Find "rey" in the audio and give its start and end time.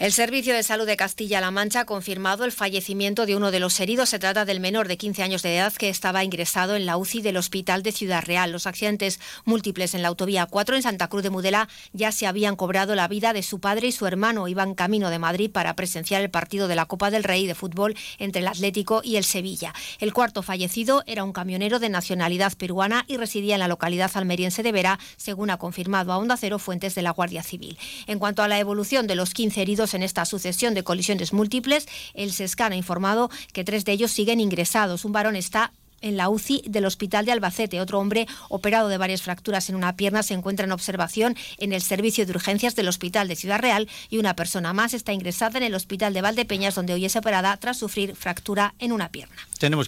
17.22-17.46